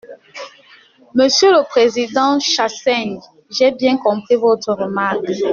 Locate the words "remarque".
4.73-5.19